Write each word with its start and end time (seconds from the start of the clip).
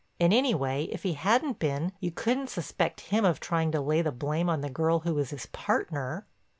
And 0.19 0.33
anyway, 0.33 0.85
if 0.91 1.03
he 1.03 1.13
hadn't 1.13 1.59
been, 1.59 1.91
you 1.99 2.09
couldn't 2.09 2.49
suspect 2.49 3.01
him 3.01 3.23
of 3.23 3.39
trying 3.39 3.71
to 3.73 3.79
lay 3.81 4.01
the 4.01 4.11
blame 4.11 4.49
on 4.49 4.61
the 4.61 4.67
girl 4.71 5.01
who 5.01 5.13
was 5.13 5.29
his 5.29 5.45
partner. 5.45 6.25